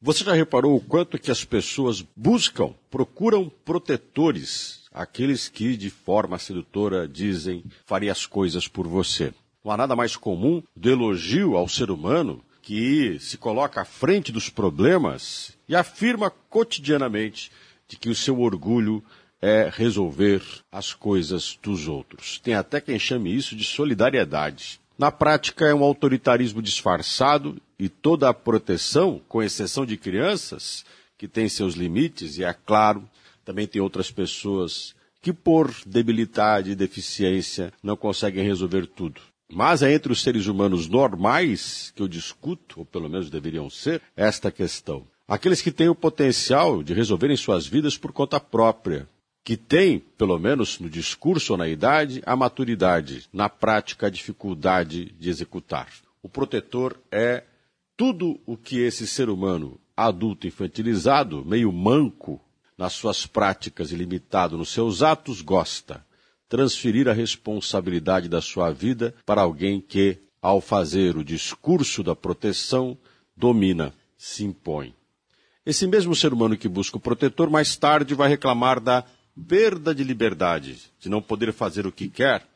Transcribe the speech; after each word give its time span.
Você 0.00 0.22
já 0.22 0.32
reparou 0.32 0.76
o 0.76 0.80
quanto 0.80 1.18
que 1.18 1.28
as 1.28 1.44
pessoas 1.44 2.06
buscam, 2.14 2.72
procuram 2.88 3.50
protetores, 3.64 4.84
aqueles 4.92 5.48
que 5.48 5.76
de 5.76 5.90
forma 5.90 6.38
sedutora 6.38 7.08
dizem 7.08 7.64
faria 7.84 8.12
as 8.12 8.24
coisas 8.24 8.68
por 8.68 8.86
você. 8.86 9.34
Não 9.64 9.72
há 9.72 9.76
nada 9.76 9.96
mais 9.96 10.14
comum 10.14 10.62
do 10.76 10.88
elogio 10.88 11.56
ao 11.56 11.68
ser 11.68 11.90
humano 11.90 12.44
que 12.62 13.18
se 13.18 13.36
coloca 13.36 13.80
à 13.80 13.84
frente 13.84 14.30
dos 14.30 14.48
problemas 14.48 15.56
e 15.68 15.74
afirma 15.74 16.30
cotidianamente 16.30 17.50
de 17.88 17.96
que 17.96 18.08
o 18.08 18.14
seu 18.14 18.40
orgulho 18.40 19.02
é 19.42 19.68
resolver 19.72 20.42
as 20.70 20.94
coisas 20.94 21.58
dos 21.60 21.88
outros. 21.88 22.38
Tem 22.38 22.54
até 22.54 22.80
quem 22.80 23.00
chame 23.00 23.34
isso 23.34 23.56
de 23.56 23.64
solidariedade. 23.64 24.80
Na 24.96 25.10
prática, 25.10 25.66
é 25.66 25.74
um 25.74 25.82
autoritarismo 25.82 26.62
disfarçado 26.62 27.60
e 27.78 27.88
toda 27.88 28.28
a 28.28 28.34
proteção, 28.34 29.20
com 29.28 29.42
exceção 29.42 29.86
de 29.86 29.96
crianças, 29.96 30.84
que 31.16 31.28
tem 31.28 31.48
seus 31.48 31.74
limites, 31.74 32.38
e 32.38 32.44
é 32.44 32.52
claro, 32.52 33.08
também 33.44 33.66
tem 33.66 33.80
outras 33.80 34.10
pessoas 34.10 34.94
que, 35.22 35.32
por 35.32 35.74
debilidade 35.86 36.70
e 36.70 36.76
deficiência, 36.76 37.72
não 37.82 37.96
conseguem 37.96 38.44
resolver 38.44 38.86
tudo. 38.86 39.20
Mas 39.50 39.82
é 39.82 39.92
entre 39.92 40.12
os 40.12 40.22
seres 40.22 40.46
humanos 40.46 40.88
normais 40.88 41.92
que 41.96 42.02
eu 42.02 42.08
discuto, 42.08 42.80
ou 42.80 42.84
pelo 42.84 43.08
menos 43.08 43.30
deveriam 43.30 43.70
ser, 43.70 44.02
esta 44.16 44.50
questão. 44.50 45.06
Aqueles 45.26 45.62
que 45.62 45.72
têm 45.72 45.88
o 45.88 45.94
potencial 45.94 46.82
de 46.82 46.92
resolverem 46.92 47.36
suas 47.36 47.66
vidas 47.66 47.96
por 47.96 48.12
conta 48.12 48.38
própria, 48.38 49.08
que 49.44 49.56
tem, 49.56 49.98
pelo 49.98 50.38
menos 50.38 50.78
no 50.78 50.90
discurso 50.90 51.54
ou 51.54 51.58
na 51.58 51.68
idade, 51.68 52.22
a 52.26 52.36
maturidade, 52.36 53.26
na 53.32 53.48
prática, 53.48 54.06
a 54.06 54.10
dificuldade 54.10 55.06
de 55.18 55.30
executar. 55.30 55.88
O 56.22 56.28
protetor 56.28 56.98
é 57.10 57.44
tudo 57.98 58.38
o 58.46 58.56
que 58.56 58.78
esse 58.78 59.08
ser 59.08 59.28
humano 59.28 59.78
adulto 59.96 60.46
infantilizado, 60.46 61.44
meio 61.44 61.72
manco 61.72 62.40
nas 62.78 62.92
suas 62.92 63.26
práticas 63.26 63.90
e 63.90 63.96
limitado 63.96 64.56
nos 64.56 64.68
seus 64.68 65.02
atos, 65.02 65.42
gosta. 65.42 66.06
Transferir 66.48 67.08
a 67.08 67.12
responsabilidade 67.12 68.28
da 68.28 68.40
sua 68.40 68.70
vida 68.70 69.12
para 69.26 69.42
alguém 69.42 69.80
que, 69.80 70.16
ao 70.40 70.60
fazer 70.60 71.16
o 71.16 71.24
discurso 71.24 72.04
da 72.04 72.14
proteção, 72.14 72.96
domina, 73.36 73.92
se 74.16 74.44
impõe. 74.44 74.94
Esse 75.66 75.84
mesmo 75.84 76.14
ser 76.14 76.32
humano 76.32 76.56
que 76.56 76.68
busca 76.68 76.98
o 76.98 77.00
protetor, 77.00 77.50
mais 77.50 77.76
tarde 77.76 78.14
vai 78.14 78.28
reclamar 78.28 78.78
da 78.78 79.04
perda 79.48 79.92
de 79.92 80.04
liberdade, 80.04 80.78
de 81.00 81.08
não 81.08 81.20
poder 81.20 81.52
fazer 81.52 81.84
o 81.84 81.92
que 81.92 82.08
quer, 82.08 82.46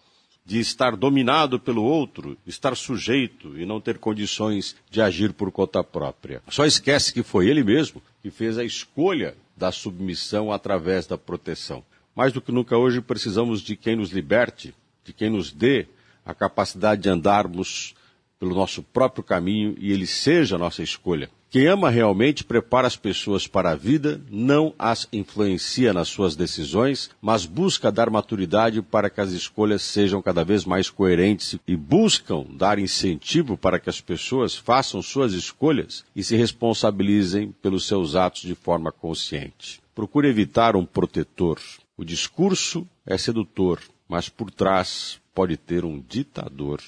de 0.45 0.59
estar 0.59 0.97
dominado 0.97 1.59
pelo 1.59 1.83
outro, 1.83 2.37
estar 2.47 2.77
sujeito 2.77 3.57
e 3.59 3.65
não 3.65 3.81
ter 3.81 3.99
condições 3.99 4.77
de 4.91 5.01
agir 5.01 5.33
por 5.33 5.53
conta 5.53 5.85
própria. 5.85 6.43
Só 6.49 6.65
esquece 6.65 7.13
que 7.13 7.23
foi 7.23 7.49
ele 7.49 7.63
mesmo 7.63 8.03
que 8.23 8.31
fez 8.31 8.59
a 8.59 8.65
escolha 8.65 9.37
da 9.57 9.71
submissão 9.71 10.53
através 10.53 11.07
da 11.07 11.17
proteção. 11.17 11.85
Mais 12.15 12.33
do 12.33 12.41
que 12.41 12.53
nunca 12.53 12.77
hoje 12.77 13.01
precisamos 13.01 13.63
de 13.63 13.77
quem 13.77 13.97
nos 13.97 14.11
liberte, 14.11 14.75
de 15.05 15.13
quem 15.13 15.31
nos 15.31 15.53
dê 15.53 15.87
a 16.25 16.35
capacidade 16.35 17.03
de 17.03 17.09
andarmos 17.09 17.95
pelo 18.39 18.55
nosso 18.55 18.83
próprio 18.83 19.23
caminho 19.23 19.75
e 19.79 19.93
ele 19.93 20.07
seja 20.07 20.57
a 20.57 20.59
nossa 20.59 20.83
escolha. 20.83 21.31
Quem 21.53 21.67
ama 21.67 21.91
realmente 21.91 22.45
prepara 22.45 22.87
as 22.87 22.97
pessoas 22.97 23.47
para 23.47 23.73
a 23.73 23.77
vida, 23.77 24.23
não 24.31 24.73
as 24.79 25.07
influencia 25.13 25.93
nas 25.93 26.09
suas 26.09 26.35
decisões, 26.35 27.11
mas 27.21 27.45
busca 27.45 27.93
dar 27.93 28.09
maturidade 28.09 28.81
para 28.81 29.11
que 29.11 29.21
as 29.21 29.33
escolhas 29.33 29.83
sejam 29.83 30.23
cada 30.23 30.47
vez 30.47 30.65
mais 30.65 30.89
coerentes 30.89 31.59
e 31.69 31.77
buscam 31.77 32.47
dar 32.49 32.79
incentivo 32.79 33.59
para 33.59 33.79
que 33.79 33.91
as 33.91 34.01
pessoas 34.01 34.57
façam 34.57 35.03
suas 35.03 35.35
escolhas 35.35 36.07
e 36.17 36.25
se 36.25 36.37
responsabilizem 36.37 37.53
pelos 37.61 37.87
seus 37.87 38.17
atos 38.17 38.41
de 38.41 38.55
forma 38.55 38.91
consciente. 38.91 39.83
Procure 39.95 40.29
evitar 40.29 40.75
um 40.75 40.87
protetor. 40.87 41.61
O 41.99 42.03
discurso 42.03 42.89
é 43.05 43.19
sedutor, 43.19 43.79
mas 44.09 44.27
por 44.27 44.51
trás 44.51 45.21
pode 45.35 45.59
ter 45.59 45.85
um 45.85 46.01
ditador. 46.01 46.81